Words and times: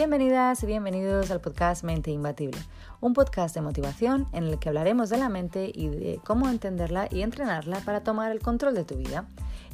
Bienvenidas 0.00 0.62
y 0.62 0.66
bienvenidos 0.66 1.30
al 1.30 1.42
podcast 1.42 1.84
Mente 1.84 2.10
Imbatible, 2.10 2.58
un 3.02 3.12
podcast 3.12 3.54
de 3.54 3.60
motivación 3.60 4.26
en 4.32 4.44
el 4.44 4.58
que 4.58 4.70
hablaremos 4.70 5.10
de 5.10 5.18
la 5.18 5.28
mente 5.28 5.70
y 5.74 5.88
de 5.88 6.18
cómo 6.24 6.48
entenderla 6.48 7.06
y 7.10 7.20
entrenarla 7.20 7.80
para 7.80 8.02
tomar 8.02 8.32
el 8.32 8.40
control 8.40 8.74
de 8.74 8.84
tu 8.84 8.96
vida. 8.96 9.26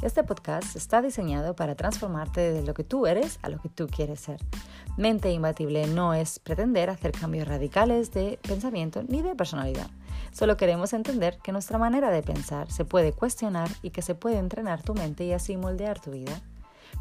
Este 0.03 0.25
podcast 0.25 0.75
está 0.75 1.01
diseñado 1.01 1.55
para 1.55 1.77
transformarte 1.77 2.41
de 2.53 2.65
lo 2.65 2.75
que 2.75 2.83
tú 2.83 3.07
eres 3.07 3.39
a 3.43 3.51
lo 3.51 3.61
que 3.61 3.69
tú 3.69 3.87
quieres 3.87 4.19
ser. 4.19 4.41
Mente 4.97 5.31
Imbatible 5.31 5.87
no 5.87 6.13
es 6.13 6.41
pretender 6.41 6.91
hacer 6.91 7.13
cambios 7.13 7.47
radicales 7.47 8.11
de 8.11 8.41
pensamiento 8.43 9.05
ni 9.07 9.23
de 9.23 9.37
personalidad. 9.37 9.87
Solo 10.33 10.57
queremos 10.57 10.93
entender 10.93 11.39
que 11.39 11.53
nuestra 11.53 11.79
manera 11.79 12.11
de 12.11 12.25
pensar 12.25 12.69
se 12.73 12.85
puede 12.85 13.13
cuestionar 13.13 13.69
y 13.81 13.91
que 13.91 14.03
se 14.03 14.17
puede 14.17 14.39
entrenar 14.39 14.83
tu 14.83 14.93
mente 14.93 15.25
y 15.25 15.33
así 15.33 15.57
moldear 15.57 16.01
tu 16.01 16.11
vida. 16.11 16.43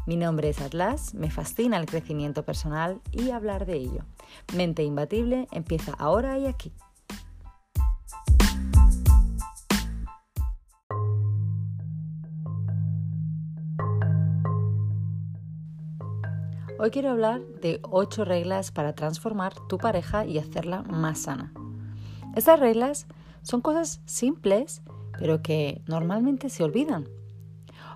Mi 0.06 0.16
nombre 0.16 0.48
es 0.48 0.60
Atlas, 0.60 1.14
me 1.14 1.32
fascina 1.32 1.78
el 1.78 1.86
crecimiento 1.86 2.44
personal 2.44 3.00
y 3.10 3.30
hablar 3.30 3.66
de 3.66 3.74
ello. 3.74 4.04
Mente 4.54 4.84
Imbatible 4.84 5.48
empieza 5.50 5.94
ahora 5.98 6.38
y 6.38 6.46
aquí. 6.46 6.72
Hoy 16.78 16.90
quiero 16.90 17.10
hablar 17.10 17.40
de 17.60 17.80
8 17.82 18.24
reglas 18.24 18.70
para 18.70 18.94
transformar 18.94 19.54
tu 19.66 19.76
pareja 19.76 20.24
y 20.24 20.38
hacerla 20.38 20.82
más 20.82 21.22
sana. 21.22 21.52
Estas 22.36 22.60
reglas 22.60 23.08
son 23.42 23.60
cosas 23.60 24.00
simples, 24.04 24.82
pero 25.18 25.42
que 25.42 25.82
normalmente 25.88 26.48
se 26.48 26.62
olvidan. 26.62 27.08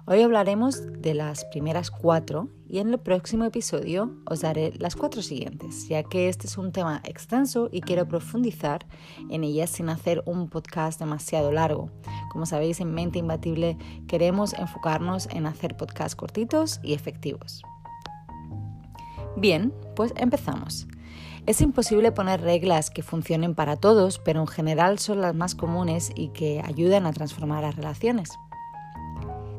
Hoy 0.06 0.22
hablaremos 0.22 0.82
de 1.02 1.14
las 1.14 1.44
primeras 1.44 1.90
cuatro 1.90 2.48
y 2.66 2.78
en 2.78 2.88
el 2.88 2.98
próximo 2.98 3.44
episodio 3.44 4.10
os 4.24 4.40
daré 4.40 4.72
las 4.78 4.96
cuatro 4.96 5.20
siguientes, 5.20 5.88
ya 5.88 6.02
que 6.02 6.28
este 6.28 6.46
es 6.46 6.56
un 6.56 6.72
tema 6.72 7.02
extenso 7.04 7.68
y 7.70 7.82
quiero 7.82 8.08
profundizar 8.08 8.86
en 9.28 9.44
ellas 9.44 9.70
sin 9.70 9.90
hacer 9.90 10.22
un 10.24 10.48
podcast 10.48 10.98
demasiado 10.98 11.52
largo. 11.52 11.90
Como 12.32 12.46
sabéis, 12.46 12.80
en 12.80 12.94
Mente 12.94 13.18
Imbatible 13.18 13.76
queremos 14.08 14.54
enfocarnos 14.54 15.28
en 15.30 15.46
hacer 15.46 15.76
podcasts 15.76 16.16
cortitos 16.16 16.80
y 16.82 16.94
efectivos. 16.94 17.62
Bien, 19.36 19.72
pues 19.94 20.14
empezamos. 20.16 20.88
Es 21.46 21.60
imposible 21.60 22.10
poner 22.10 22.40
reglas 22.40 22.90
que 22.90 23.02
funcionen 23.02 23.54
para 23.54 23.76
todos, 23.76 24.18
pero 24.18 24.40
en 24.40 24.46
general 24.46 24.98
son 24.98 25.20
las 25.20 25.34
más 25.34 25.54
comunes 25.54 26.10
y 26.14 26.28
que 26.28 26.62
ayudan 26.64 27.06
a 27.06 27.12
transformar 27.12 27.62
las 27.62 27.76
relaciones. 27.76 28.30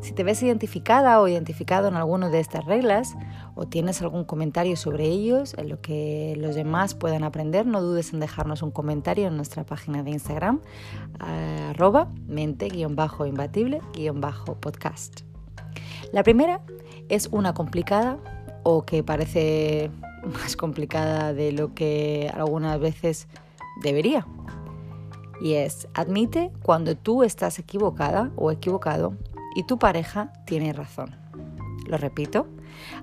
Si 0.01 0.11
te 0.13 0.23
ves 0.23 0.41
identificada 0.41 1.21
o 1.21 1.27
identificado 1.27 1.87
en 1.87 1.95
alguna 1.95 2.29
de 2.29 2.39
estas 2.39 2.65
reglas 2.65 3.15
o 3.53 3.67
tienes 3.67 4.01
algún 4.01 4.23
comentario 4.23 4.75
sobre 4.75 5.05
ellos, 5.05 5.53
en 5.57 5.69
lo 5.69 5.79
que 5.79 6.33
los 6.37 6.55
demás 6.55 6.95
puedan 6.95 7.23
aprender, 7.23 7.67
no 7.67 7.83
dudes 7.83 8.11
en 8.11 8.19
dejarnos 8.19 8.63
un 8.63 8.71
comentario 8.71 9.27
en 9.27 9.37
nuestra 9.37 9.63
página 9.63 10.01
de 10.01 10.09
Instagram, 10.09 10.59
arroba 11.19 12.07
mente-imbatible-podcast. 12.27 15.21
La 16.11 16.23
primera 16.23 16.61
es 17.07 17.29
una 17.31 17.53
complicada 17.53 18.17
o 18.63 18.83
que 18.83 19.03
parece 19.03 19.91
más 20.23 20.55
complicada 20.55 21.33
de 21.33 21.51
lo 21.51 21.75
que 21.75 22.31
algunas 22.33 22.79
veces 22.79 23.27
debería. 23.83 24.25
Y 25.41 25.53
es, 25.53 25.87
admite 25.93 26.51
cuando 26.61 26.95
tú 26.95 27.23
estás 27.23 27.59
equivocada 27.59 28.31
o 28.35 28.51
equivocado 28.51 29.15
y 29.55 29.63
tu 29.63 29.77
pareja 29.79 30.31
tiene 30.45 30.73
razón. 30.73 31.15
Lo 31.87 31.97
repito, 31.97 32.47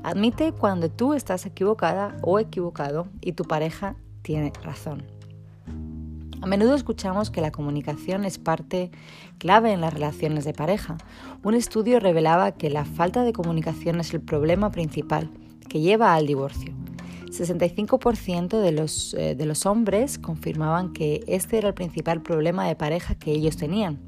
admite 0.02 0.52
cuando 0.52 0.91
tú 0.91 1.14
estás 1.14 1.46
equivocada 1.46 2.16
o 2.22 2.38
equivocado 2.38 3.08
y 3.20 3.32
tu 3.32 3.44
pareja 3.44 3.97
tiene 4.22 4.53
razón. 4.62 5.04
A 6.41 6.47
menudo 6.47 6.75
escuchamos 6.75 7.31
que 7.31 7.41
la 7.41 7.50
comunicación 7.50 8.25
es 8.25 8.38
parte 8.38 8.92
clave 9.38 9.72
en 9.72 9.81
las 9.81 9.92
relaciones 9.92 10.44
de 10.44 10.53
pareja. 10.53 10.97
Un 11.42 11.54
estudio 11.54 11.98
revelaba 11.98 12.53
que 12.53 12.70
la 12.70 12.84
falta 12.84 13.25
de 13.25 13.32
comunicación 13.32 13.98
es 13.98 14.14
el 14.14 14.20
problema 14.20 14.70
principal 14.70 15.31
que 15.69 15.81
lleva 15.81 16.14
al 16.14 16.26
divorcio. 16.26 16.72
65% 17.26 18.60
de 18.60 18.72
los, 18.72 19.14
eh, 19.14 19.34
de 19.34 19.47
los 19.47 19.66
hombres 19.66 20.19
confirmaban 20.19 20.92
que 20.92 21.25
este 21.26 21.58
era 21.58 21.69
el 21.69 21.75
principal 21.75 22.22
problema 22.22 22.66
de 22.66 22.76
pareja 22.76 23.16
que 23.16 23.32
ellos 23.32 23.56
tenían. 23.56 23.98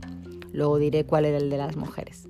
Luego 0.53 0.79
diré 0.79 1.05
cuál 1.05 1.25
era 1.25 1.39
el 1.39 1.51
de 1.51 1.59
las 1.59 1.77
mujeres. 1.77 2.30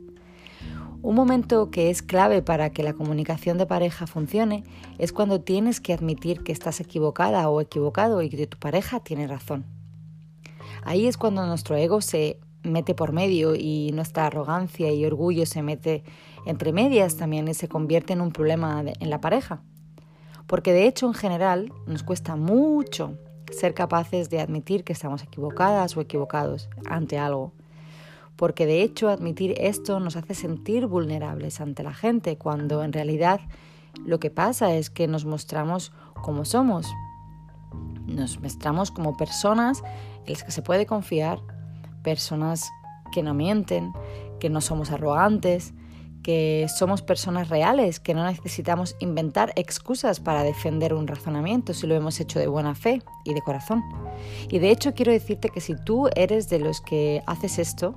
Un 1.02 1.14
momento 1.14 1.70
que 1.70 1.88
es 1.88 2.02
clave 2.02 2.42
para 2.42 2.70
que 2.70 2.82
la 2.82 2.92
comunicación 2.92 3.56
de 3.56 3.64
pareja 3.64 4.06
funcione 4.06 4.64
es 4.98 5.12
cuando 5.14 5.40
tienes 5.40 5.80
que 5.80 5.94
admitir 5.94 6.42
que 6.42 6.52
estás 6.52 6.78
equivocada 6.80 7.48
o 7.48 7.62
equivocado 7.62 8.20
y 8.20 8.28
que 8.28 8.46
tu 8.46 8.58
pareja 8.58 9.00
tiene 9.00 9.26
razón. 9.26 9.64
Ahí 10.82 11.06
es 11.06 11.16
cuando 11.16 11.46
nuestro 11.46 11.76
ego 11.76 12.02
se 12.02 12.38
mete 12.62 12.94
por 12.94 13.12
medio 13.12 13.54
y 13.54 13.92
nuestra 13.94 14.26
arrogancia 14.26 14.92
y 14.92 15.06
orgullo 15.06 15.46
se 15.46 15.62
mete 15.62 16.04
entre 16.44 16.72
medias 16.72 17.16
también 17.16 17.48
y 17.48 17.54
se 17.54 17.68
convierte 17.68 18.12
en 18.12 18.20
un 18.20 18.32
problema 18.32 18.84
en 18.84 19.10
la 19.10 19.22
pareja. 19.22 19.62
Porque 20.46 20.74
de 20.74 20.86
hecho 20.86 21.06
en 21.06 21.14
general 21.14 21.72
nos 21.86 22.02
cuesta 22.02 22.36
mucho 22.36 23.16
ser 23.50 23.72
capaces 23.72 24.28
de 24.28 24.40
admitir 24.40 24.84
que 24.84 24.92
estamos 24.92 25.22
equivocadas 25.22 25.96
o 25.96 26.02
equivocados 26.02 26.68
ante 26.86 27.18
algo 27.18 27.52
porque 28.40 28.64
de 28.64 28.82
hecho 28.82 29.10
admitir 29.10 29.54
esto 29.58 30.00
nos 30.00 30.16
hace 30.16 30.32
sentir 30.32 30.86
vulnerables 30.86 31.60
ante 31.60 31.82
la 31.82 31.92
gente, 31.92 32.38
cuando 32.38 32.82
en 32.82 32.94
realidad 32.94 33.38
lo 34.06 34.18
que 34.18 34.30
pasa 34.30 34.72
es 34.72 34.88
que 34.88 35.06
nos 35.06 35.26
mostramos 35.26 35.92
como 36.14 36.46
somos. 36.46 36.86
Nos 38.06 38.40
mostramos 38.40 38.92
como 38.92 39.14
personas 39.14 39.82
en 40.24 40.32
las 40.32 40.42
que 40.42 40.52
se 40.52 40.62
puede 40.62 40.86
confiar, 40.86 41.38
personas 42.02 42.70
que 43.12 43.22
no 43.22 43.34
mienten, 43.34 43.92
que 44.38 44.48
no 44.48 44.62
somos 44.62 44.90
arrogantes, 44.90 45.74
que 46.22 46.66
somos 46.74 47.02
personas 47.02 47.50
reales, 47.50 48.00
que 48.00 48.14
no 48.14 48.24
necesitamos 48.24 48.96
inventar 49.00 49.52
excusas 49.54 50.18
para 50.18 50.44
defender 50.44 50.94
un 50.94 51.06
razonamiento 51.06 51.74
si 51.74 51.86
lo 51.86 51.94
hemos 51.94 52.18
hecho 52.20 52.38
de 52.38 52.46
buena 52.46 52.74
fe 52.74 53.02
y 53.24 53.34
de 53.34 53.42
corazón. 53.42 53.82
Y 54.48 54.60
de 54.60 54.70
hecho 54.70 54.94
quiero 54.94 55.12
decirte 55.12 55.50
que 55.50 55.60
si 55.60 55.74
tú 55.74 56.08
eres 56.16 56.48
de 56.48 56.58
los 56.58 56.80
que 56.80 57.22
haces 57.26 57.58
esto, 57.58 57.94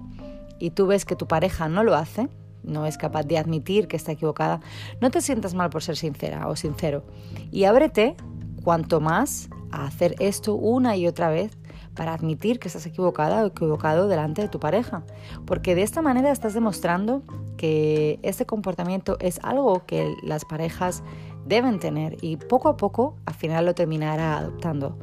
y 0.64 0.70
tú 0.70 0.88
ves 0.88 1.04
que 1.04 1.18
tu 1.18 1.28
pareja 1.28 1.68
no 1.68 1.84
lo 1.84 1.94
hace, 1.94 2.30
no 2.64 2.86
es 2.86 2.98
capaz 2.98 3.24
de 3.24 3.38
admitir 3.38 3.90
que 3.90 3.98
está 3.98 4.14
equivocada, 4.14 4.62
no 5.02 5.12
te 5.12 5.20
sientas 5.20 5.56
mal 5.56 5.70
por 5.70 5.84
ser 5.84 5.98
sincera 5.98 6.48
o 6.48 6.56
sincero. 6.56 7.04
Y 7.52 7.66
ábrete 7.66 8.16
cuanto 8.64 9.02
más 9.02 9.50
a 9.72 9.86
hacer 9.86 10.16
esto 10.20 10.56
una 10.56 10.96
y 10.96 11.06
otra 11.06 11.30
vez 11.30 11.52
para 11.96 12.14
admitir 12.14 12.60
que 12.60 12.70
estás 12.70 12.86
equivocada 12.86 13.44
o 13.44 13.48
equivocado 13.48 14.08
delante 14.08 14.42
de 14.42 14.48
tu 14.48 14.62
pareja. 14.62 15.04
Porque 15.46 15.76
de 15.76 15.82
esta 15.82 16.02
manera 16.02 16.32
estás 16.32 16.54
demostrando 16.54 17.24
que 17.58 18.22
este 18.24 18.46
comportamiento 18.46 19.18
es 19.20 19.42
algo 19.44 19.86
que 19.86 20.16
las 20.24 20.46
parejas 20.46 21.04
deben 21.46 21.78
tener 21.78 22.16
y 22.22 22.38
poco 22.38 22.70
a 22.70 22.78
poco 22.78 23.18
al 23.26 23.34
final 23.34 23.66
lo 23.66 23.76
terminará 23.76 24.38
adoptando. 24.38 24.98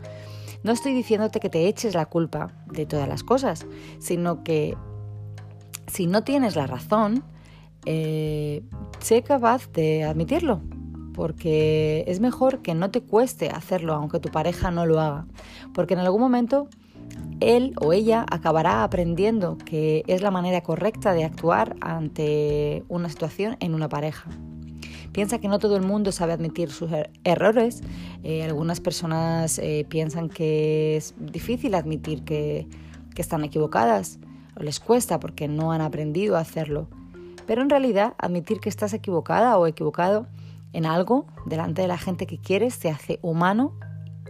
No 0.63 0.73
estoy 0.73 0.95
diciéndote 0.95 1.39
que 1.39 1.51
te 1.51 1.69
eches 1.69 1.95
la 1.95 2.07
culpa 2.07 2.55
de 2.73 2.87
todas 2.87 3.07
las 3.07 3.23
cosas, 3.23 3.67
sino 3.99 4.43
que 4.43 4.75
si 5.91 6.07
no 6.07 6.23
tienes 6.23 6.57
la 6.57 6.67
razón, 6.67 7.25
eh, 7.85 8.63
sé 9.01 9.23
capaz 9.23 9.71
de 9.73 10.05
admitirlo, 10.05 10.61
porque 11.15 12.05
es 12.07 12.21
mejor 12.21 12.63
que 12.63 12.75
no 12.75 12.91
te 12.91 13.01
cueste 13.01 13.51
hacerlo 13.51 13.95
aunque 13.95 14.21
tu 14.21 14.31
pareja 14.31 14.71
no 14.71 14.87
lo 14.87 15.01
haga, 15.01 15.27
porque 15.75 15.95
en 15.95 16.01
algún 16.01 16.21
momento 16.21 16.69
él 17.41 17.75
o 17.81 17.93
ella 17.93 18.25
acabará 18.31 18.85
aprendiendo 18.85 19.59
que 19.59 20.05
es 20.07 20.23
la 20.23 20.31
manera 20.31 20.61
correcta 20.61 21.13
de 21.13 21.25
actuar 21.25 21.75
ante 21.81 22.85
una 22.89 23.09
situación 23.09 23.57
en 23.61 23.75
una 23.75 23.89
pareja. 23.89 24.31
Piensa 25.13 25.41
que 25.41 25.49
no 25.49 25.59
todo 25.59 25.77
el 25.77 25.83
mundo 25.83 26.13
sabe 26.13 26.33
admitir 26.35 26.71
sus 26.71 26.93
er-, 26.93 27.11
errores. 27.25 27.83
Eh, 28.23 28.45
algunas 28.45 28.81
personas 28.81 29.59
eh, 29.59 29.85
piensan 29.89 30.29
que 30.29 30.97
es 30.97 31.15
difícil 31.19 31.75
admitir 31.75 32.23
que, 32.23 32.69
que 33.13 33.23
están 33.23 33.43
equivocadas 33.43 34.21
o 34.57 34.63
les 34.63 34.81
cuesta 34.81 35.21
porque 35.21 35.49
no 35.49 35.73
han 35.73 35.81
aprendido 35.81 36.37
a 36.37 36.41
hacerlo. 36.41 36.89
Pero 37.47 37.63
en 37.63 37.71
realidad 37.71 38.15
admitir 38.19 38.61
que 38.61 38.69
estás 38.69 38.93
equivocada 38.93 39.59
o 39.59 39.67
equivocado 39.67 40.27
en 40.73 40.87
algo 40.87 41.27
delante 41.47 41.83
de 41.83 41.89
la 41.89 41.99
gente 41.99 42.27
que 42.27 42.39
quieres 42.39 42.79
te 42.79 42.91
hace 42.91 43.19
humano 43.23 43.75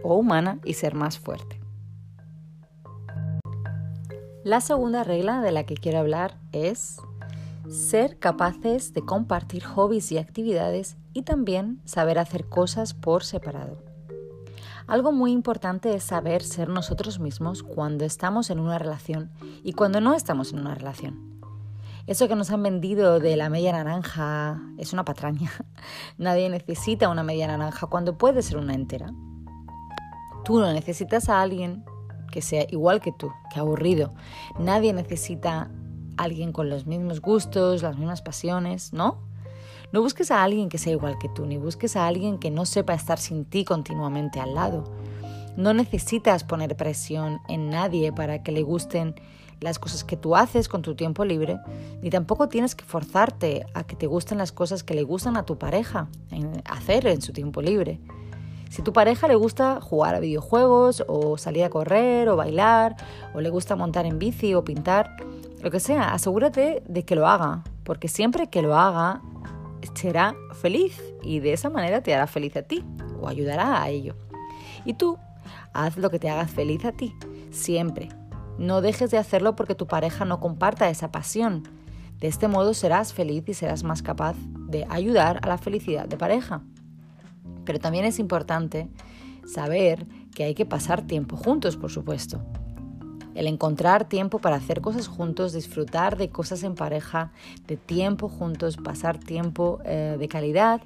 o 0.03 0.15
humana 0.15 0.59
y 0.65 0.73
ser 0.73 0.95
más 0.95 1.19
fuerte. 1.19 1.59
La 4.43 4.59
segunda 4.59 5.03
regla 5.03 5.41
de 5.41 5.51
la 5.51 5.65
que 5.65 5.75
quiero 5.75 5.99
hablar 5.99 6.39
es 6.51 6.97
ser 7.69 8.17
capaces 8.17 8.91
de 8.93 9.05
compartir 9.05 9.63
hobbies 9.63 10.11
y 10.11 10.17
actividades 10.17 10.97
y 11.13 11.21
también 11.21 11.79
saber 11.85 12.17
hacer 12.17 12.45
cosas 12.45 12.95
por 12.95 13.23
separado. 13.23 13.90
Algo 14.91 15.13
muy 15.13 15.31
importante 15.31 15.95
es 15.95 16.03
saber 16.03 16.43
ser 16.43 16.67
nosotros 16.67 17.21
mismos 17.21 17.63
cuando 17.63 18.03
estamos 18.03 18.49
en 18.49 18.59
una 18.59 18.77
relación 18.77 19.31
y 19.63 19.71
cuando 19.71 20.01
no 20.01 20.13
estamos 20.13 20.51
en 20.51 20.59
una 20.59 20.75
relación. 20.75 21.39
Eso 22.07 22.27
que 22.27 22.35
nos 22.35 22.51
han 22.51 22.61
vendido 22.61 23.21
de 23.21 23.37
la 23.37 23.49
media 23.49 23.71
naranja 23.71 24.61
es 24.77 24.91
una 24.91 25.05
patraña. 25.05 25.49
Nadie 26.17 26.49
necesita 26.49 27.07
una 27.07 27.23
media 27.23 27.47
naranja 27.47 27.87
cuando 27.87 28.17
puede 28.17 28.41
ser 28.41 28.57
una 28.57 28.73
entera. 28.73 29.13
Tú 30.43 30.59
no 30.59 30.73
necesitas 30.73 31.29
a 31.29 31.41
alguien 31.41 31.85
que 32.29 32.41
sea 32.41 32.65
igual 32.69 32.99
que 32.99 33.13
tú, 33.13 33.31
que 33.53 33.61
aburrido. 33.61 34.13
Nadie 34.59 34.91
necesita 34.91 35.71
a 36.17 36.23
alguien 36.23 36.51
con 36.51 36.69
los 36.69 36.85
mismos 36.85 37.21
gustos, 37.21 37.81
las 37.81 37.97
mismas 37.97 38.21
pasiones, 38.21 38.91
¿no? 38.91 39.30
No 39.91 40.01
busques 40.01 40.31
a 40.31 40.41
alguien 40.41 40.69
que 40.69 40.77
sea 40.77 40.93
igual 40.93 41.17
que 41.19 41.27
tú, 41.27 41.45
ni 41.45 41.57
busques 41.57 41.97
a 41.97 42.07
alguien 42.07 42.37
que 42.37 42.49
no 42.49 42.65
sepa 42.65 42.93
estar 42.93 43.19
sin 43.19 43.43
ti 43.43 43.65
continuamente 43.65 44.39
al 44.39 44.55
lado. 44.55 44.85
No 45.57 45.73
necesitas 45.73 46.45
poner 46.45 46.77
presión 46.77 47.41
en 47.49 47.69
nadie 47.69 48.13
para 48.13 48.41
que 48.41 48.53
le 48.53 48.63
gusten 48.63 49.15
las 49.59 49.79
cosas 49.79 50.05
que 50.05 50.15
tú 50.15 50.35
haces 50.35 50.69
con 50.69 50.81
tu 50.81 50.95
tiempo 50.95 51.25
libre, 51.25 51.59
ni 52.01 52.09
tampoco 52.09 52.47
tienes 52.47 52.73
que 52.73 52.85
forzarte 52.85 53.65
a 53.73 53.83
que 53.83 53.97
te 53.97 54.07
gusten 54.07 54.37
las 54.37 54.53
cosas 54.53 54.83
que 54.83 54.93
le 54.93 55.03
gustan 55.03 55.35
a 55.35 55.43
tu 55.43 55.57
pareja 55.57 56.07
hacer 56.65 57.05
en 57.07 57.21
su 57.21 57.33
tiempo 57.33 57.61
libre. 57.61 57.99
Si 58.69 58.81
tu 58.81 58.93
pareja 58.93 59.27
le 59.27 59.35
gusta 59.35 59.81
jugar 59.81 60.15
a 60.15 60.21
videojuegos 60.21 61.03
o 61.09 61.37
salir 61.37 61.65
a 61.65 61.69
correr 61.69 62.29
o 62.29 62.37
bailar 62.37 62.95
o 63.33 63.41
le 63.41 63.49
gusta 63.49 63.75
montar 63.75 64.05
en 64.05 64.17
bici 64.17 64.53
o 64.53 64.63
pintar, 64.63 65.17
lo 65.61 65.69
que 65.69 65.81
sea, 65.81 66.13
asegúrate 66.13 66.81
de 66.87 67.03
que 67.03 67.15
lo 67.15 67.27
haga, 67.27 67.63
porque 67.83 68.07
siempre 68.07 68.47
que 68.49 68.61
lo 68.61 68.77
haga 68.77 69.21
será 69.93 70.35
feliz 70.61 71.01
y 71.21 71.39
de 71.39 71.53
esa 71.53 71.69
manera 71.69 72.01
te 72.01 72.13
hará 72.13 72.27
feliz 72.27 72.55
a 72.55 72.63
ti 72.63 72.83
o 73.19 73.27
ayudará 73.27 73.81
a 73.81 73.89
ello. 73.89 74.15
Y 74.85 74.93
tú, 74.93 75.17
haz 75.73 75.97
lo 75.97 76.09
que 76.09 76.19
te 76.19 76.29
haga 76.29 76.47
feliz 76.47 76.85
a 76.85 76.91
ti, 76.91 77.13
siempre. 77.51 78.09
No 78.57 78.81
dejes 78.81 79.11
de 79.11 79.17
hacerlo 79.17 79.55
porque 79.55 79.75
tu 79.75 79.87
pareja 79.87 80.25
no 80.25 80.39
comparta 80.39 80.89
esa 80.89 81.11
pasión. 81.11 81.63
De 82.19 82.27
este 82.27 82.47
modo 82.47 82.73
serás 82.73 83.13
feliz 83.13 83.43
y 83.47 83.53
serás 83.53 83.83
más 83.83 84.01
capaz 84.01 84.35
de 84.67 84.85
ayudar 84.89 85.39
a 85.41 85.47
la 85.47 85.57
felicidad 85.57 86.07
de 86.07 86.17
pareja. 86.17 86.61
Pero 87.65 87.79
también 87.79 88.05
es 88.05 88.19
importante 88.19 88.87
saber 89.45 90.05
que 90.35 90.43
hay 90.43 90.53
que 90.53 90.65
pasar 90.65 91.01
tiempo 91.01 91.35
juntos, 91.35 91.77
por 91.77 91.91
supuesto. 91.91 92.41
El 93.33 93.47
encontrar 93.47 94.09
tiempo 94.09 94.39
para 94.39 94.57
hacer 94.57 94.81
cosas 94.81 95.07
juntos, 95.07 95.53
disfrutar 95.53 96.17
de 96.17 96.29
cosas 96.29 96.63
en 96.63 96.75
pareja, 96.75 97.31
de 97.67 97.77
tiempo 97.77 98.27
juntos, 98.27 98.77
pasar 98.77 99.17
tiempo 99.17 99.79
eh, 99.85 100.17
de 100.19 100.27
calidad, 100.27 100.81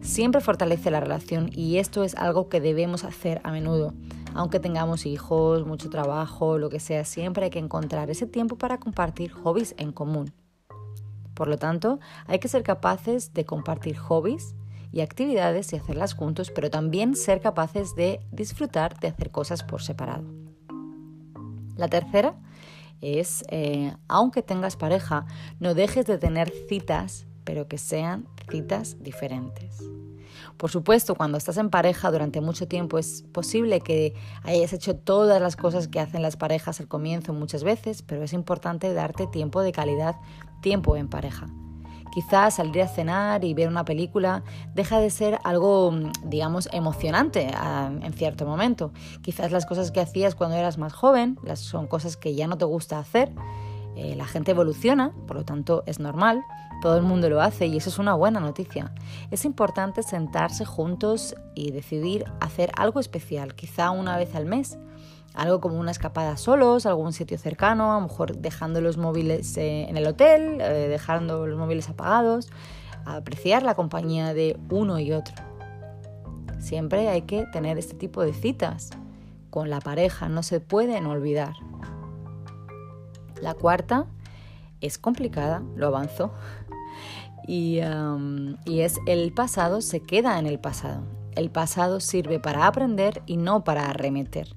siempre 0.00 0.40
fortalece 0.40 0.90
la 0.90 1.00
relación 1.00 1.50
y 1.52 1.76
esto 1.76 2.02
es 2.02 2.14
algo 2.14 2.48
que 2.48 2.60
debemos 2.60 3.04
hacer 3.04 3.40
a 3.44 3.52
menudo. 3.52 3.92
Aunque 4.34 4.60
tengamos 4.60 5.04
hijos, 5.04 5.66
mucho 5.66 5.90
trabajo, 5.90 6.56
lo 6.56 6.70
que 6.70 6.80
sea, 6.80 7.04
siempre 7.04 7.44
hay 7.44 7.50
que 7.50 7.58
encontrar 7.58 8.10
ese 8.10 8.26
tiempo 8.26 8.56
para 8.56 8.78
compartir 8.78 9.30
hobbies 9.32 9.74
en 9.76 9.92
común. 9.92 10.32
Por 11.34 11.48
lo 11.48 11.58
tanto, 11.58 12.00
hay 12.26 12.38
que 12.38 12.48
ser 12.48 12.62
capaces 12.62 13.34
de 13.34 13.44
compartir 13.44 13.96
hobbies 13.96 14.54
y 14.92 15.00
actividades 15.00 15.72
y 15.72 15.76
hacerlas 15.76 16.14
juntos, 16.14 16.50
pero 16.50 16.70
también 16.70 17.16
ser 17.16 17.40
capaces 17.40 17.94
de 17.94 18.20
disfrutar 18.30 18.98
de 19.00 19.08
hacer 19.08 19.30
cosas 19.30 19.62
por 19.62 19.82
separado. 19.82 20.41
La 21.76 21.88
tercera 21.88 22.34
es, 23.00 23.44
eh, 23.48 23.94
aunque 24.08 24.42
tengas 24.42 24.76
pareja, 24.76 25.26
no 25.60 25.74
dejes 25.74 26.06
de 26.06 26.18
tener 26.18 26.52
citas, 26.68 27.26
pero 27.44 27.68
que 27.68 27.78
sean 27.78 28.26
citas 28.50 28.96
diferentes. 29.00 29.82
Por 30.56 30.70
supuesto, 30.70 31.14
cuando 31.14 31.38
estás 31.38 31.56
en 31.56 31.70
pareja 31.70 32.10
durante 32.10 32.40
mucho 32.40 32.68
tiempo 32.68 32.98
es 32.98 33.24
posible 33.32 33.80
que 33.80 34.14
hayas 34.42 34.72
hecho 34.72 34.96
todas 34.96 35.40
las 35.40 35.56
cosas 35.56 35.88
que 35.88 36.00
hacen 36.00 36.22
las 36.22 36.36
parejas 36.36 36.80
al 36.80 36.88
comienzo 36.88 37.32
muchas 37.32 37.64
veces, 37.64 38.02
pero 38.02 38.22
es 38.22 38.32
importante 38.32 38.92
darte 38.92 39.26
tiempo 39.26 39.60
de 39.62 39.72
calidad, 39.72 40.16
tiempo 40.60 40.96
en 40.96 41.08
pareja. 41.08 41.48
Quizás 42.12 42.56
salir 42.56 42.82
a 42.82 42.88
cenar 42.88 43.42
y 43.42 43.54
ver 43.54 43.68
una 43.68 43.84
película 43.84 44.42
deja 44.74 45.00
de 45.00 45.08
ser 45.08 45.38
algo, 45.44 45.92
digamos, 46.24 46.68
emocionante 46.72 47.50
ah, 47.54 47.90
en 48.02 48.12
cierto 48.12 48.44
momento. 48.44 48.92
Quizás 49.22 49.50
las 49.50 49.64
cosas 49.64 49.90
que 49.90 50.00
hacías 50.00 50.34
cuando 50.34 50.56
eras 50.56 50.76
más 50.76 50.92
joven 50.92 51.38
las 51.42 51.60
son 51.60 51.86
cosas 51.86 52.16
que 52.16 52.34
ya 52.34 52.46
no 52.46 52.58
te 52.58 52.66
gusta 52.66 52.98
hacer. 52.98 53.32
Eh, 53.96 54.14
la 54.16 54.26
gente 54.26 54.50
evoluciona, 54.50 55.12
por 55.26 55.36
lo 55.36 55.44
tanto 55.44 55.84
es 55.86 56.00
normal, 56.00 56.42
todo 56.82 56.96
el 56.96 57.02
mundo 57.02 57.28
lo 57.28 57.40
hace 57.40 57.66
y 57.66 57.76
eso 57.76 57.88
es 57.88 57.98
una 57.98 58.14
buena 58.14 58.40
noticia. 58.40 58.92
Es 59.30 59.44
importante 59.44 60.02
sentarse 60.02 60.64
juntos 60.64 61.34
y 61.54 61.70
decidir 61.70 62.24
hacer 62.40 62.72
algo 62.76 63.00
especial, 63.00 63.54
quizá 63.54 63.90
una 63.90 64.16
vez 64.16 64.34
al 64.34 64.46
mes 64.46 64.78
algo 65.34 65.60
como 65.60 65.78
una 65.78 65.90
escapada 65.90 66.36
solos, 66.36 66.86
algún 66.86 67.12
sitio 67.12 67.38
cercano, 67.38 67.92
a 67.92 68.00
lo 68.00 68.08
mejor 68.08 68.36
dejando 68.36 68.80
los 68.80 68.98
móviles 68.98 69.56
eh, 69.56 69.88
en 69.88 69.96
el 69.96 70.06
hotel, 70.06 70.60
eh, 70.60 70.88
dejando 70.88 71.46
los 71.46 71.58
móviles 71.58 71.88
apagados, 71.88 72.50
apreciar 73.04 73.62
la 73.62 73.74
compañía 73.74 74.34
de 74.34 74.58
uno 74.70 74.98
y 74.98 75.12
otro. 75.12 75.34
Siempre 76.58 77.08
hay 77.08 77.22
que 77.22 77.46
tener 77.46 77.78
este 77.78 77.94
tipo 77.94 78.22
de 78.22 78.34
citas 78.34 78.90
con 79.50 79.70
la 79.70 79.80
pareja, 79.80 80.28
no 80.28 80.42
se 80.42 80.60
pueden 80.60 81.06
olvidar. 81.06 81.54
La 83.40 83.54
cuarta 83.54 84.06
es 84.80 84.98
complicada, 84.98 85.62
lo 85.74 85.88
avanzo, 85.88 86.32
y, 87.46 87.80
y 88.64 88.80
es 88.80 88.98
el 89.06 89.32
pasado 89.32 89.80
se 89.80 90.00
queda 90.00 90.38
en 90.38 90.46
el 90.46 90.60
pasado. 90.60 91.02
El 91.34 91.50
pasado 91.50 91.98
sirve 91.98 92.38
para 92.38 92.66
aprender 92.66 93.22
y 93.26 93.36
no 93.36 93.64
para 93.64 93.88
arremeter. 93.88 94.54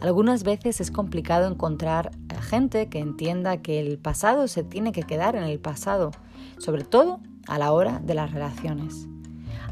Algunas 0.00 0.44
veces 0.44 0.80
es 0.80 0.90
complicado 0.90 1.48
encontrar 1.48 2.12
gente 2.48 2.88
que 2.88 2.98
entienda 2.98 3.58
que 3.58 3.80
el 3.80 3.98
pasado 3.98 4.48
se 4.48 4.62
tiene 4.62 4.92
que 4.92 5.02
quedar 5.02 5.36
en 5.36 5.44
el 5.44 5.58
pasado, 5.58 6.12
sobre 6.58 6.84
todo 6.84 7.20
a 7.46 7.58
la 7.58 7.72
hora 7.72 8.00
de 8.02 8.14
las 8.14 8.32
relaciones. 8.32 9.08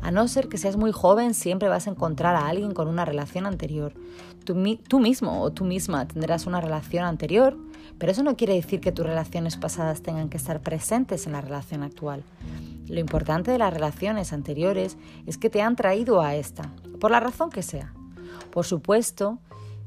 A 0.03 0.11
no 0.11 0.29
ser 0.29 0.49
que 0.49 0.59
seas 0.59 0.77
muy 0.77 0.93
joven, 0.93 1.33
siempre 1.33 1.69
vas 1.69 1.87
a 1.87 1.91
encontrar 1.91 2.37
a 2.37 2.47
alguien 2.47 2.73
con 2.73 2.87
una 2.87 3.05
relación 3.05 3.47
anterior. 3.47 3.95
Tú, 4.45 4.55
mismo 5.01 5.43
o 5.43 5.51
tú 5.53 5.65
misma 5.65 6.07
tendrás 6.07 6.47
una 6.47 6.61
relación 6.61 7.05
anterior, 7.05 7.57
pero 7.99 8.13
eso 8.13 8.23
no 8.23 8.37
quiere 8.37 8.55
decir 8.55 8.81
que 8.81 8.93
tus 8.93 9.07
relaciones 9.07 9.57
pasadas 9.57 10.03
tengan 10.03 10.29
que 10.29 10.37
estar 10.37 10.61
presentes 10.61 11.27
en 11.27 11.33
la 11.33 11.41
relación 11.41 11.83
actual. 11.83 12.23
Lo 12.87 13.01
importante 13.01 13.51
de 13.51 13.59
las 13.59 13.73
relaciones 13.73 14.33
anteriores 14.33 14.97
es 15.27 15.39
que 15.39 15.51
te 15.51 15.63
han 15.63 15.75
traído 15.75 16.21
a 16.21 16.37
esta, 16.37 16.71
por 17.01 17.11
la 17.11 17.19
razón 17.19 17.51
que 17.51 17.63
sea. 17.63 17.93
Por 18.53 18.65
supuesto, 18.65 19.41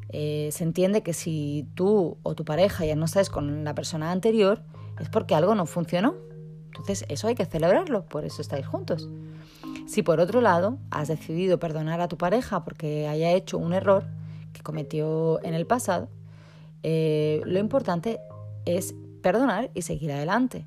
eh, 0.10 0.50
se 0.52 0.64
entiende 0.64 1.04
que 1.04 1.14
si 1.14 1.68
tú 1.76 2.18
o 2.24 2.36
tu 2.36 2.44
pareja 2.44 2.86
ya 2.86 2.96
no 2.96 3.06
estás 3.06 3.30
con 3.30 3.64
la 3.64 3.76
persona 3.76 4.12
anterior, 4.12 4.62
es 5.00 5.10
porque 5.10 5.36
algo 5.36 5.56
no 5.56 5.66
funcionó. 5.66 6.16
Entonces 6.68 7.06
eso 7.10 7.28
hay 7.28 7.36
que 7.36 7.46
celebrarlo, 7.46 8.06
por 8.06 8.25
eso 8.25 8.42
estáis 8.42 8.66
juntos. 8.66 9.10
Si 9.88 10.04
por 10.04 10.20
otro 10.20 10.42
lado 10.42 10.78
has 10.92 11.08
decidido 11.08 11.60
perdonar 11.60 12.01
a 12.01 12.08
tu 12.08 12.18
pareja 12.18 12.63
porque 12.63 13.08
haya 13.08 13.32
hecho 13.32 13.58
un 13.58 13.74
error 13.74 14.06
que 14.54 14.62
cometió 14.62 15.44
en 15.44 15.54
el 15.54 15.66
pasado, 15.66 16.10
eh, 16.84 17.42
lo 17.46 17.60
importante 17.60 18.20
es 18.66 18.96
perdonar 19.22 19.70
y 19.74 19.82
seguir 19.82 20.12
adelante. 20.12 20.66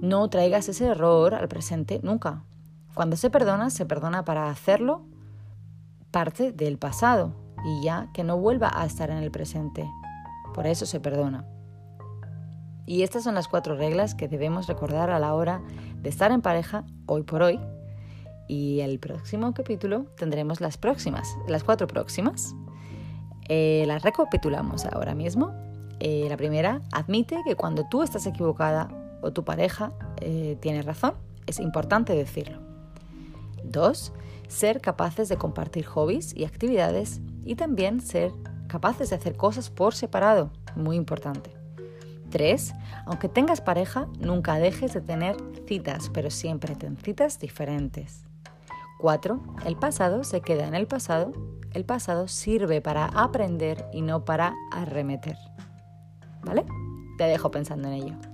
No 0.00 0.28
traigas 0.30 0.68
ese 0.68 0.86
error 0.86 1.34
al 1.34 1.48
presente 1.48 2.00
nunca. 2.02 2.44
Cuando 2.94 3.16
se 3.16 3.30
perdona, 3.30 3.70
se 3.70 3.86
perdona 3.86 4.24
para 4.24 4.50
hacerlo 4.50 5.02
parte 6.10 6.52
del 6.52 6.78
pasado, 6.78 7.34
y 7.64 7.82
ya 7.82 8.08
que 8.12 8.24
no 8.24 8.38
vuelva 8.38 8.70
a 8.72 8.84
estar 8.84 9.10
en 9.10 9.18
el 9.18 9.30
presente. 9.30 9.88
Por 10.54 10.66
eso 10.66 10.86
se 10.86 11.00
perdona. 11.00 11.46
Y 12.86 13.02
estas 13.02 13.22
son 13.22 13.34
las 13.34 13.46
cuatro 13.46 13.76
reglas 13.76 14.14
que 14.14 14.28
debemos 14.28 14.66
recordar 14.66 15.10
a 15.10 15.18
la 15.18 15.34
hora 15.34 15.62
de 15.96 16.08
estar 16.08 16.32
en 16.32 16.42
pareja 16.42 16.84
hoy 17.06 17.22
por 17.22 17.42
hoy. 17.42 17.60
Y 18.48 18.80
el 18.80 18.98
próximo 18.98 19.54
capítulo 19.54 20.06
tendremos 20.16 20.60
las 20.60 20.76
próximas, 20.76 21.36
las 21.46 21.62
cuatro 21.62 21.86
próximas. 21.86 22.54
Eh, 23.48 23.84
las 23.86 24.02
recapitulamos 24.02 24.86
ahora 24.86 25.14
mismo. 25.14 25.52
Eh, 26.00 26.26
la 26.28 26.36
primera, 26.36 26.80
admite 26.92 27.38
que 27.44 27.54
cuando 27.54 27.86
tú 27.88 28.02
estás 28.02 28.26
equivocada 28.26 28.88
o 29.22 29.32
tu 29.32 29.44
pareja 29.44 29.92
eh, 30.20 30.56
tiene 30.60 30.82
razón, 30.82 31.14
es 31.46 31.60
importante 31.60 32.14
decirlo. 32.14 32.58
Dos, 33.62 34.12
ser 34.48 34.80
capaces 34.80 35.28
de 35.28 35.36
compartir 35.36 35.84
hobbies 35.86 36.34
y 36.34 36.44
actividades 36.44 37.20
y 37.44 37.54
también 37.54 38.00
ser 38.00 38.32
capaces 38.68 39.10
de 39.10 39.16
hacer 39.16 39.36
cosas 39.36 39.70
por 39.70 39.94
separado, 39.94 40.50
muy 40.76 40.96
importante. 40.96 41.52
3. 42.30 42.74
Aunque 43.06 43.28
tengas 43.28 43.60
pareja, 43.60 44.06
nunca 44.18 44.58
dejes 44.58 44.94
de 44.94 45.00
tener 45.00 45.36
citas, 45.66 46.10
pero 46.12 46.30
siempre 46.30 46.76
ten 46.76 46.96
citas 46.96 47.38
diferentes. 47.38 48.24
4. 49.00 49.40
El 49.64 49.76
pasado 49.76 50.24
se 50.24 50.40
queda 50.40 50.66
en 50.66 50.74
el 50.74 50.86
pasado. 50.86 51.32
El 51.72 51.84
pasado 51.84 52.28
sirve 52.28 52.80
para 52.80 53.06
aprender 53.06 53.86
y 53.92 54.02
no 54.02 54.24
para 54.24 54.54
arremeter. 54.72 55.36
¿Vale? 56.42 56.64
Te 57.18 57.24
dejo 57.24 57.50
pensando 57.50 57.88
en 57.88 57.94
ello. 57.94 58.29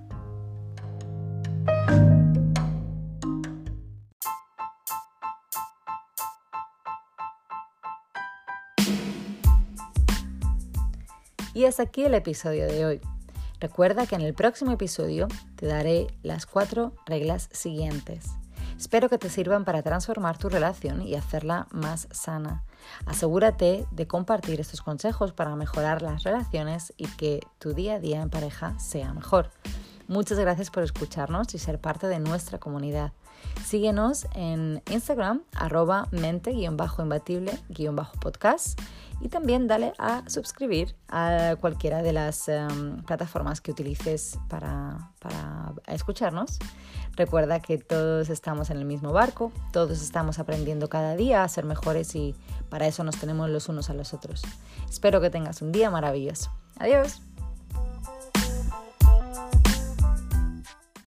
Y 11.57 11.65
hasta 11.65 11.83
aquí 11.85 12.05
el 12.05 12.13
episodio 12.13 12.67
de 12.67 12.85
hoy. 12.85 13.01
Recuerda 13.61 14.07
que 14.07 14.15
en 14.15 14.21
el 14.21 14.35
próximo 14.35 14.73
episodio 14.73 15.27
te 15.55 15.65
daré 15.65 16.07
las 16.23 16.45
cuatro 16.45 16.93
reglas 17.07 17.49
siguientes. 17.51 18.27
Espero 18.79 19.09
que 19.09 19.17
te 19.17 19.31
sirvan 19.31 19.65
para 19.65 19.81
transformar 19.81 20.37
tu 20.37 20.51
relación 20.51 21.01
y 21.01 21.15
hacerla 21.15 21.67
más 21.71 22.09
sana. 22.11 22.63
Asegúrate 23.07 23.87
de 23.91 24.07
compartir 24.07 24.61
estos 24.61 24.83
consejos 24.83 25.33
para 25.33 25.57
mejorar 25.57 26.03
las 26.03 26.25
relaciones 26.25 26.93
y 26.99 27.07
que 27.07 27.41
tu 27.59 27.73
día 27.73 27.95
a 27.95 28.01
día 28.01 28.21
en 28.21 28.29
pareja 28.29 28.79
sea 28.79 29.15
mejor. 29.15 29.49
Muchas 30.09 30.39
gracias 30.39 30.71
por 30.71 30.83
escucharnos 30.83 31.55
y 31.55 31.59
ser 31.59 31.81
parte 31.81 32.07
de 32.07 32.21
nuestra 32.21 32.59
comunidad. 32.59 33.13
Síguenos 33.65 34.27
en 34.35 34.83
Instagram, 34.91 35.41
arroba 35.55 36.07
mente-imbatible-podcast 36.11 38.79
y 39.21 39.29
también 39.29 39.67
dale 39.67 39.93
a 39.99 40.23
suscribir 40.29 40.95
a 41.09 41.57
cualquiera 41.61 42.03
de 42.03 42.13
las 42.13 42.49
um, 42.49 43.03
plataformas 43.03 43.61
que 43.61 43.71
utilices 43.71 44.39
para, 44.49 45.11
para 45.21 45.73
escucharnos. 45.87 46.59
Recuerda 47.17 47.61
que 47.61 47.79
todos 47.79 48.29
estamos 48.29 48.71
en 48.71 48.77
el 48.77 48.85
mismo 48.85 49.13
barco, 49.13 49.53
todos 49.73 50.03
estamos 50.03 50.39
aprendiendo 50.39 50.89
cada 50.89 51.17
día 51.17 51.45
a 51.45 51.49
ser 51.49 51.65
mejores 51.65 52.15
y 52.15 52.35
para 52.69 52.87
eso 52.87 53.05
nos 53.05 53.17
tenemos 53.17 53.49
los 53.49 53.69
unos 53.69 53.89
a 53.89 53.95
los 53.95 54.13
otros. 54.13 54.43
Espero 54.89 55.21
que 55.21 55.31
tengas 55.31 55.63
un 55.63 55.73
día 55.73 55.91
maravilloso. 55.91 56.51
Adiós. 56.79 57.23